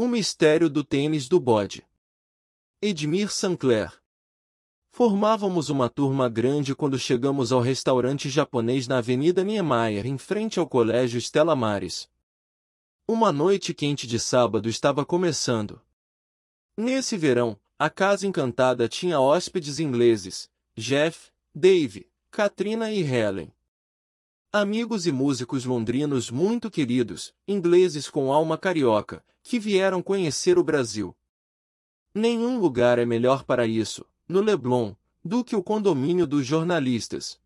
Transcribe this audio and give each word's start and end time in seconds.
O 0.00 0.06
mistério 0.06 0.70
do 0.70 0.84
tênis 0.84 1.26
do 1.26 1.40
bode. 1.40 1.84
Edmir 2.80 3.32
Sancler. 3.32 3.92
Formávamos 4.92 5.70
uma 5.70 5.88
turma 5.88 6.28
grande 6.28 6.72
quando 6.72 6.96
chegamos 6.96 7.50
ao 7.50 7.60
restaurante 7.60 8.30
japonês 8.30 8.86
na 8.86 8.98
Avenida 8.98 9.42
Niemeyer, 9.42 10.06
em 10.06 10.16
frente 10.16 10.60
ao 10.60 10.68
Colégio 10.68 11.18
Stella 11.18 11.56
Maris. 11.56 12.08
Uma 13.08 13.32
noite 13.32 13.74
quente 13.74 14.06
de 14.06 14.20
sábado 14.20 14.68
estava 14.68 15.04
começando. 15.04 15.82
Nesse 16.76 17.16
verão, 17.16 17.58
a 17.76 17.90
Casa 17.90 18.24
Encantada 18.24 18.88
tinha 18.88 19.18
hóspedes 19.18 19.80
ingleses, 19.80 20.48
Jeff, 20.76 21.32
Dave, 21.52 22.08
Katrina 22.30 22.92
e 22.92 23.02
Helen. 23.02 23.52
Amigos 24.50 25.06
e 25.06 25.12
músicos 25.12 25.66
londrinos 25.66 26.30
muito 26.30 26.70
queridos, 26.70 27.34
ingleses 27.46 28.08
com 28.08 28.32
alma 28.32 28.56
carioca, 28.56 29.22
que 29.42 29.58
vieram 29.58 30.02
conhecer 30.02 30.56
o 30.58 30.64
Brasil. 30.64 31.14
Nenhum 32.14 32.58
lugar 32.58 32.98
é 32.98 33.04
melhor 33.04 33.44
para 33.44 33.66
isso, 33.66 34.06
no 34.26 34.40
Leblon, 34.40 34.94
do 35.22 35.44
que 35.44 35.54
o 35.54 35.62
condomínio 35.62 36.26
dos 36.26 36.46
jornalistas. 36.46 37.38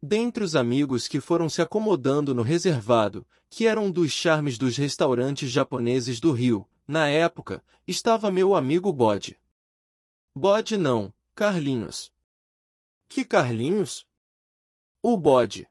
Dentre 0.00 0.44
os 0.44 0.54
amigos 0.54 1.08
que 1.08 1.20
foram 1.20 1.48
se 1.48 1.60
acomodando 1.60 2.32
no 2.32 2.42
reservado, 2.42 3.26
que 3.50 3.66
era 3.66 3.80
um 3.80 3.90
dos 3.90 4.12
charmes 4.12 4.56
dos 4.56 4.76
restaurantes 4.76 5.50
japoneses 5.50 6.20
do 6.20 6.30
Rio, 6.30 6.64
na 6.86 7.08
época, 7.08 7.60
estava 7.88 8.30
meu 8.30 8.54
amigo 8.54 8.92
Bode. 8.92 9.36
Bode 10.32 10.76
não, 10.76 11.12
Carlinhos. 11.34 12.12
Que 13.08 13.24
Carlinhos? 13.24 14.06
O 15.02 15.16
bode. 15.16 15.66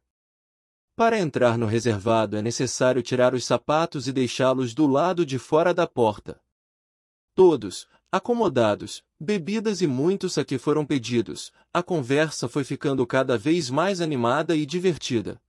Para 0.95 1.17
entrar 1.17 1.57
no 1.57 1.65
reservado 1.65 2.37
é 2.37 2.41
necessário 2.41 3.01
tirar 3.01 3.33
os 3.33 3.45
sapatos 3.45 4.07
e 4.07 4.11
deixá-los 4.11 4.75
do 4.75 4.85
lado 4.85 5.25
de 5.25 5.39
fora 5.39 5.73
da 5.73 5.87
porta. 5.87 6.39
Todos, 7.33 7.87
acomodados, 8.11 9.03
bebidas 9.19 9.81
e 9.81 9.87
muitos 9.87 10.37
aqui 10.37 10.59
foram 10.59 10.85
pedidos, 10.85 11.51
a 11.73 11.81
conversa 11.81 12.47
foi 12.47 12.63
ficando 12.63 13.07
cada 13.07 13.39
vez 13.39 13.71
mais 13.71 14.01
animada 14.01 14.55
e 14.55 14.67
divertida. 14.67 15.41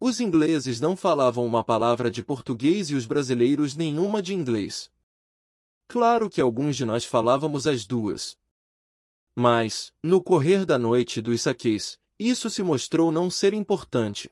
Os 0.00 0.20
ingleses 0.20 0.80
não 0.80 0.96
falavam 0.96 1.44
uma 1.44 1.62
palavra 1.62 2.10
de 2.10 2.22
português 2.22 2.88
e 2.88 2.94
os 2.94 3.04
brasileiros 3.04 3.76
nenhuma 3.76 4.22
de 4.22 4.32
inglês. 4.32 4.90
Claro 5.86 6.30
que 6.30 6.40
alguns 6.40 6.76
de 6.76 6.86
nós 6.86 7.04
falávamos 7.04 7.66
as 7.66 7.84
duas. 7.84 8.38
Mas, 9.34 9.92
no 10.02 10.22
correr 10.22 10.64
da 10.64 10.78
noite 10.78 11.20
dos 11.20 11.42
saques, 11.42 11.98
isso 12.18 12.48
se 12.48 12.62
mostrou 12.62 13.12
não 13.12 13.30
ser 13.30 13.52
importante. 13.52 14.30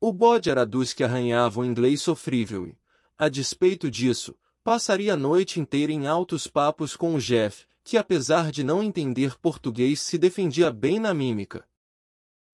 O 0.00 0.12
bode 0.12 0.48
era 0.48 0.64
dos 0.64 0.92
que 0.92 1.02
arranhavam 1.02 1.64
inglês 1.64 2.00
sofrível 2.00 2.66
e, 2.66 2.78
a 3.18 3.28
despeito 3.28 3.90
disso, 3.90 4.38
passaria 4.62 5.14
a 5.14 5.16
noite 5.16 5.58
inteira 5.58 5.92
em 5.92 6.06
altos 6.06 6.46
papos 6.46 6.94
com 6.94 7.16
o 7.16 7.18
Jeff, 7.18 7.66
que 7.82 7.96
apesar 7.96 8.52
de 8.52 8.62
não 8.62 8.80
entender 8.80 9.36
português 9.38 10.00
se 10.00 10.16
defendia 10.16 10.70
bem 10.70 11.00
na 11.00 11.12
mímica. 11.12 11.66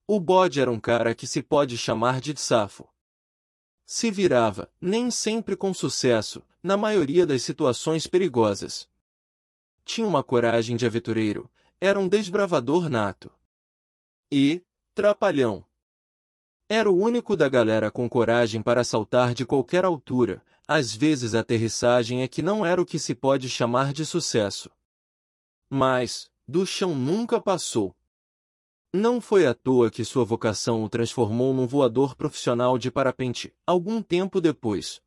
O 0.06 0.18
bode 0.18 0.58
era 0.58 0.70
um 0.70 0.80
cara 0.80 1.14
que 1.14 1.26
se 1.26 1.42
pode 1.42 1.76
chamar 1.76 2.18
de 2.20 2.38
safo. 2.40 2.88
Se 3.84 4.10
virava, 4.10 4.70
nem 4.80 5.10
sempre 5.10 5.54
com 5.54 5.74
sucesso, 5.74 6.42
na 6.62 6.78
maioria 6.78 7.26
das 7.26 7.42
situações 7.42 8.06
perigosas. 8.06 8.88
Tinha 9.84 10.06
uma 10.06 10.24
coragem 10.24 10.76
de 10.76 10.86
aventureiro, 10.86 11.50
era 11.78 12.00
um 12.00 12.08
desbravador 12.08 12.88
nato. 12.88 13.30
E, 14.32 14.62
trapalhão, 14.94 15.66
era 16.68 16.90
o 16.90 16.96
único 16.96 17.36
da 17.36 17.48
galera 17.48 17.90
com 17.90 18.08
coragem 18.08 18.62
para 18.62 18.84
saltar 18.84 19.34
de 19.34 19.44
qualquer 19.44 19.84
altura, 19.84 20.42
às 20.66 20.94
vezes 20.94 21.34
a 21.34 21.40
aterrissagem 21.40 22.22
é 22.22 22.28
que 22.28 22.40
não 22.40 22.64
era 22.64 22.80
o 22.80 22.86
que 22.86 22.98
se 22.98 23.14
pode 23.14 23.48
chamar 23.50 23.92
de 23.92 24.06
sucesso. 24.06 24.70
Mas, 25.68 26.30
do 26.48 26.64
chão 26.64 26.94
nunca 26.94 27.40
passou. 27.40 27.94
Não 28.92 29.20
foi 29.20 29.46
à 29.46 29.52
toa 29.52 29.90
que 29.90 30.04
sua 30.04 30.24
vocação 30.24 30.82
o 30.82 30.88
transformou 30.88 31.52
num 31.52 31.66
voador 31.66 32.14
profissional 32.14 32.78
de 32.78 32.90
parapente, 32.90 33.52
algum 33.66 34.00
tempo 34.00 34.40
depois. 34.40 35.02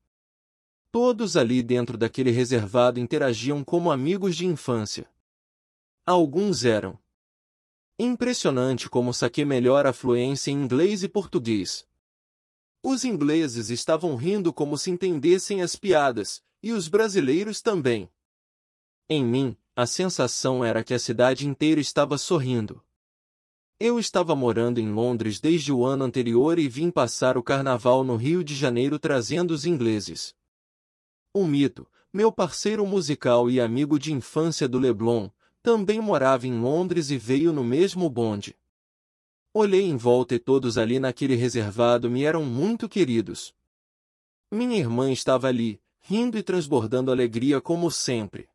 Todos 0.92 1.36
ali 1.36 1.64
dentro 1.64 1.98
daquele 1.98 2.30
reservado 2.30 3.00
interagiam 3.00 3.64
como 3.64 3.92
amigos 3.92 4.36
de 4.36 4.46
infância. 4.46 5.10
Alguns 6.06 6.66
eram 6.66 7.00
Impressionante 8.00 8.88
como 8.88 9.12
saquei 9.12 9.44
melhor 9.44 9.88
a 9.88 9.92
fluência 9.92 10.52
em 10.52 10.54
inglês 10.54 11.02
e 11.02 11.10
português. 11.10 11.84
Os 12.84 13.04
ingleses 13.04 13.72
estavam 13.72 14.16
rindo 14.16 14.54
como 14.54 14.78
se 14.78 14.92
entendessem 14.92 15.64
as 15.64 15.76
piadas, 15.76 16.44
e 16.62 16.72
os 16.72 16.88
brasileiros 16.88 17.60
também. 17.60 18.08
Em 19.10 19.26
mim, 19.26 19.58
a 19.76 19.88
sensação 19.88 20.64
era 20.64 20.84
que 20.84 20.94
a 20.94 21.00
cidade 21.00 21.48
inteira 21.48 21.82
estava 21.82 22.20
sorrindo. 22.20 22.84
Eu 23.80 23.98
estava 23.98 24.36
morando 24.36 24.80
em 24.80 24.92
Londres 24.92 25.40
desde 25.40 25.72
o 25.72 25.84
ano 25.84 26.04
anterior 26.04 26.60
e 26.60 26.68
vim 26.68 26.92
passar 26.92 27.36
o 27.36 27.44
carnaval 27.44 28.04
no 28.04 28.16
Rio 28.16 28.44
de 28.44 28.54
Janeiro 28.54 29.00
trazendo 29.00 29.52
os 29.52 29.66
ingleses. 29.66 30.36
O 31.34 31.46
mito, 31.46 31.88
meu 32.14 32.32
parceiro 32.32 32.86
musical 32.86 33.50
e 33.50 33.60
amigo 33.60 33.98
de 33.98 34.14
infância 34.14 34.68
do 34.68 34.80
Leblon, 34.80 35.30
também 35.68 36.00
morava 36.00 36.48
em 36.48 36.58
Londres 36.62 37.12
e 37.12 37.18
veio 37.18 37.52
no 37.52 37.62
mesmo 37.62 38.10
bonde. 38.10 38.56
Olhei 39.54 39.82
em 39.82 39.98
volta 39.98 40.34
e 40.34 40.40
todos 40.40 40.78
ali 40.78 40.98
naquele 40.98 41.36
reservado 41.36 42.10
me 42.10 42.24
eram 42.24 42.46
muito 42.46 42.88
queridos. 42.88 43.54
Minha 44.50 44.78
irmã 44.78 45.12
estava 45.12 45.50
ali, 45.50 45.78
rindo 46.00 46.38
e 46.38 46.42
transbordando 46.42 47.12
alegria 47.12 47.60
como 47.60 47.92
sempre. 47.92 48.48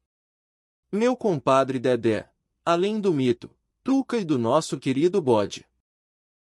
Meu 0.90 1.14
compadre 1.14 1.78
Dedé, 1.78 2.30
além 2.64 2.98
do 2.98 3.12
mito, 3.12 3.50
Tuca 3.84 4.16
e 4.16 4.24
do 4.24 4.38
nosso 4.38 4.78
querido 4.78 5.20
bode. 5.20 5.66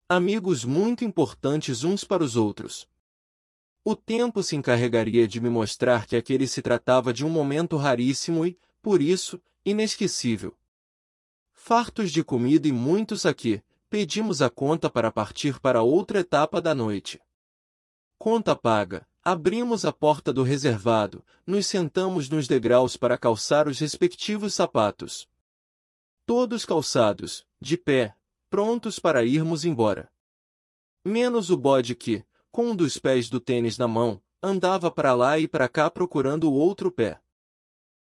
Amigos 0.08 0.64
muito 0.64 1.04
importantes 1.04 1.84
uns 1.84 2.02
para 2.02 2.24
os 2.24 2.34
outros. 2.34 2.88
O 3.84 3.94
tempo 3.94 4.42
se 4.42 4.56
encarregaria 4.56 5.28
de 5.28 5.38
me 5.38 5.50
mostrar 5.50 6.06
que 6.06 6.16
aquele 6.16 6.48
se 6.48 6.62
tratava 6.62 7.12
de 7.12 7.26
um 7.26 7.28
momento 7.28 7.76
raríssimo 7.76 8.46
e, 8.46 8.58
por 8.80 9.02
isso, 9.02 9.38
inesquecível. 9.66 10.56
Fartos 11.52 12.12
de 12.12 12.22
comida 12.22 12.68
e 12.68 12.72
muitos 12.72 13.26
aqui, 13.26 13.60
pedimos 13.90 14.40
a 14.40 14.48
conta 14.48 14.88
para 14.88 15.10
partir 15.10 15.58
para 15.58 15.82
outra 15.82 16.20
etapa 16.20 16.62
da 16.62 16.72
noite. 16.72 17.20
Conta 18.16 18.54
paga, 18.54 19.04
abrimos 19.24 19.84
a 19.84 19.92
porta 19.92 20.32
do 20.32 20.44
reservado, 20.44 21.24
nos 21.44 21.66
sentamos 21.66 22.28
nos 22.28 22.46
degraus 22.46 22.96
para 22.96 23.18
calçar 23.18 23.66
os 23.66 23.80
respectivos 23.80 24.54
sapatos. 24.54 25.28
Todos 26.24 26.64
calçados, 26.64 27.44
de 27.60 27.76
pé, 27.76 28.14
prontos 28.48 29.00
para 29.00 29.24
irmos 29.24 29.64
embora. 29.64 30.08
Menos 31.04 31.50
o 31.50 31.56
bode 31.56 31.96
que, 31.96 32.24
com 32.52 32.66
um 32.68 32.76
dos 32.76 32.98
pés 32.98 33.28
do 33.28 33.40
tênis 33.40 33.76
na 33.78 33.88
mão, 33.88 34.22
andava 34.40 34.92
para 34.92 35.12
lá 35.12 35.40
e 35.40 35.48
para 35.48 35.68
cá 35.68 35.90
procurando 35.90 36.48
o 36.48 36.54
outro 36.54 36.92
pé. 36.92 37.20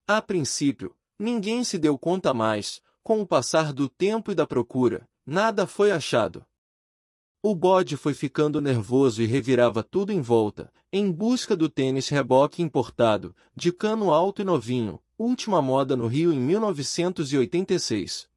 A 0.06 0.22
princípio, 0.22 0.96
Ninguém 1.20 1.64
se 1.64 1.78
deu 1.78 1.98
conta 1.98 2.34
mais, 2.34 2.82
com 3.04 3.22
o 3.22 3.28
passar 3.28 3.74
do 3.74 3.90
tempo 3.90 4.32
e 4.32 4.36
da 4.36 4.46
procura, 4.46 5.08
nada 5.26 5.66
foi 5.66 5.92
achado. 5.92 6.46
O 7.42 7.56
bode 7.56 7.96
foi 7.96 8.14
ficando 8.14 8.60
nervoso 8.60 9.22
e 9.22 9.26
revirava 9.26 9.82
tudo 9.82 10.12
em 10.12 10.22
volta, 10.22 10.72
em 10.92 11.12
busca 11.12 11.56
do 11.56 11.70
tênis 11.70 12.10
reboque 12.10 12.62
importado, 12.62 13.36
de 13.56 13.72
cano 13.72 14.12
alto 14.12 14.42
e 14.42 14.46
novinho, 14.46 15.00
última 15.18 15.62
moda 15.62 15.96
no 15.96 16.08
Rio 16.08 16.34
em 16.34 16.40
1986. 16.40 18.30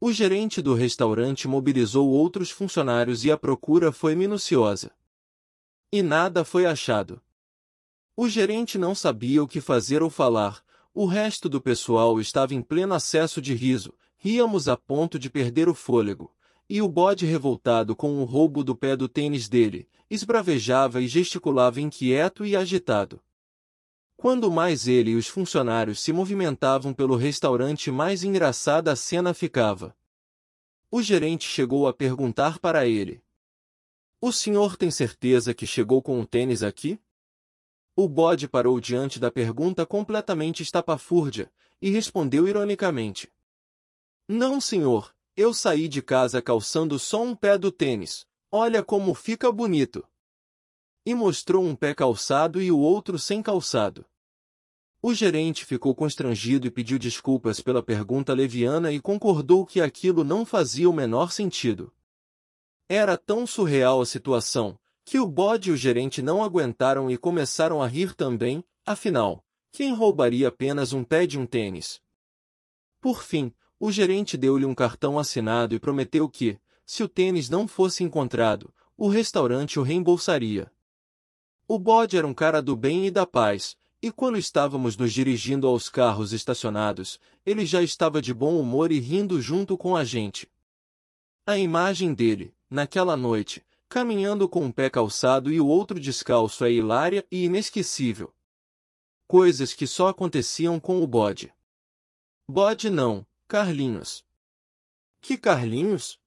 O 0.00 0.12
gerente 0.12 0.60
do 0.60 0.74
restaurante 0.74 1.46
mobilizou 1.46 2.08
outros 2.08 2.50
funcionários 2.50 3.24
e 3.24 3.30
a 3.30 3.36
procura 3.36 3.92
foi 3.92 4.14
minuciosa. 4.14 4.90
E 5.92 6.02
nada 6.02 6.44
foi 6.44 6.66
achado. 6.66 7.20
O 8.16 8.28
gerente 8.28 8.78
não 8.78 8.94
sabia 8.94 9.42
o 9.42 9.48
que 9.48 9.60
fazer 9.60 10.02
ou 10.02 10.10
falar, 10.10 10.62
o 10.94 11.06
resto 11.06 11.48
do 11.48 11.60
pessoal 11.60 12.20
estava 12.20 12.54
em 12.54 12.60
pleno 12.60 12.94
acesso 12.94 13.40
de 13.40 13.54
riso, 13.54 13.94
ríamos 14.16 14.68
a 14.68 14.76
ponto 14.76 15.18
de 15.18 15.30
perder 15.30 15.68
o 15.68 15.74
fôlego, 15.74 16.34
e 16.68 16.82
o 16.82 16.88
bode 16.88 17.24
revoltado 17.24 17.96
com 17.96 18.20
o 18.20 18.24
roubo 18.24 18.62
do 18.62 18.76
pé 18.76 18.94
do 18.94 19.08
tênis 19.08 19.48
dele, 19.48 19.88
esbravejava 20.10 21.00
e 21.00 21.08
gesticulava 21.08 21.80
inquieto 21.80 22.44
e 22.44 22.54
agitado. 22.54 23.22
Quando 24.16 24.50
mais 24.50 24.86
ele 24.86 25.12
e 25.12 25.16
os 25.16 25.26
funcionários 25.26 26.00
se 26.00 26.12
movimentavam 26.12 26.92
pelo 26.94 27.16
restaurante, 27.16 27.90
mais 27.90 28.22
engraçada 28.22 28.92
a 28.92 28.96
cena 28.96 29.34
ficava. 29.34 29.96
O 30.90 31.02
gerente 31.02 31.48
chegou 31.48 31.88
a 31.88 31.92
perguntar 31.92 32.58
para 32.58 32.86
ele: 32.86 33.22
O 34.20 34.30
senhor 34.30 34.76
tem 34.76 34.90
certeza 34.90 35.54
que 35.54 35.66
chegou 35.66 36.00
com 36.02 36.20
o 36.20 36.26
tênis 36.26 36.62
aqui? 36.62 37.00
O 37.94 38.08
bode 38.08 38.48
parou 38.48 38.80
diante 38.80 39.20
da 39.20 39.30
pergunta 39.30 39.84
completamente 39.84 40.62
estapafúrdia, 40.62 41.52
e 41.80 41.90
respondeu 41.90 42.48
ironicamente. 42.48 43.30
Não, 44.26 44.60
senhor, 44.60 45.14
eu 45.36 45.52
saí 45.52 45.88
de 45.88 46.00
casa 46.00 46.40
calçando 46.40 46.98
só 46.98 47.22
um 47.22 47.34
pé 47.34 47.58
do 47.58 47.70
tênis, 47.70 48.26
olha 48.50 48.82
como 48.82 49.12
fica 49.14 49.52
bonito. 49.52 50.06
E 51.04 51.14
mostrou 51.14 51.64
um 51.64 51.74
pé 51.76 51.94
calçado 51.94 52.62
e 52.62 52.70
o 52.70 52.78
outro 52.78 53.18
sem 53.18 53.42
calçado. 53.42 54.06
O 55.02 55.12
gerente 55.12 55.66
ficou 55.66 55.94
constrangido 55.94 56.66
e 56.66 56.70
pediu 56.70 56.98
desculpas 56.98 57.60
pela 57.60 57.82
pergunta 57.82 58.32
leviana 58.32 58.92
e 58.92 59.00
concordou 59.00 59.66
que 59.66 59.80
aquilo 59.80 60.22
não 60.22 60.46
fazia 60.46 60.88
o 60.88 60.92
menor 60.92 61.32
sentido. 61.32 61.92
Era 62.88 63.18
tão 63.18 63.46
surreal 63.46 64.00
a 64.00 64.06
situação, 64.06 64.78
que 65.04 65.18
o 65.18 65.26
bode 65.26 65.70
e 65.70 65.72
o 65.72 65.76
gerente 65.76 66.22
não 66.22 66.42
aguentaram 66.42 67.10
e 67.10 67.16
começaram 67.16 67.82
a 67.82 67.86
rir 67.86 68.14
também, 68.14 68.64
afinal, 68.86 69.44
quem 69.70 69.94
roubaria 69.94 70.48
apenas 70.48 70.92
um 70.92 71.02
pé 71.02 71.26
de 71.26 71.38
um 71.38 71.46
tênis? 71.46 72.00
Por 73.00 73.22
fim, 73.22 73.52
o 73.80 73.90
gerente 73.90 74.36
deu-lhe 74.36 74.64
um 74.64 74.74
cartão 74.74 75.18
assinado 75.18 75.74
e 75.74 75.80
prometeu 75.80 76.28
que, 76.28 76.58
se 76.86 77.02
o 77.02 77.08
tênis 77.08 77.48
não 77.48 77.66
fosse 77.66 78.04
encontrado, 78.04 78.72
o 78.96 79.08
restaurante 79.08 79.80
o 79.80 79.82
reembolsaria. 79.82 80.70
O 81.66 81.78
bode 81.78 82.16
era 82.16 82.26
um 82.26 82.34
cara 82.34 82.60
do 82.60 82.76
bem 82.76 83.06
e 83.06 83.10
da 83.10 83.26
paz, 83.26 83.76
e 84.00 84.10
quando 84.10 84.36
estávamos 84.36 84.96
nos 84.96 85.12
dirigindo 85.12 85.66
aos 85.66 85.88
carros 85.88 86.32
estacionados, 86.32 87.18
ele 87.46 87.64
já 87.64 87.82
estava 87.82 88.20
de 88.20 88.34
bom 88.34 88.60
humor 88.60 88.92
e 88.92 88.98
rindo 88.98 89.40
junto 89.40 89.78
com 89.78 89.96
a 89.96 90.04
gente. 90.04 90.50
A 91.46 91.56
imagem 91.56 92.12
dele, 92.12 92.54
naquela 92.68 93.16
noite, 93.16 93.64
caminhando 93.92 94.48
com 94.48 94.64
um 94.64 94.72
pé 94.72 94.88
calçado 94.88 95.52
e 95.52 95.60
o 95.60 95.66
outro 95.66 96.00
descalço 96.00 96.64
é 96.64 96.72
hilária 96.72 97.26
e 97.30 97.44
inesquecível. 97.44 98.34
Coisas 99.26 99.74
que 99.74 99.86
só 99.86 100.08
aconteciam 100.08 100.80
com 100.80 101.02
o 101.02 101.06
bode. 101.06 101.54
Bode 102.48 102.88
não, 102.88 103.26
Carlinhos. 103.46 104.24
Que 105.20 105.36
Carlinhos? 105.36 106.18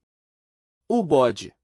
O 0.87 1.01
bode. 1.01 1.55